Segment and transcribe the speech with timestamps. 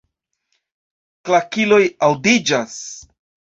[1.29, 2.75] Klakiloj aŭdiĝas.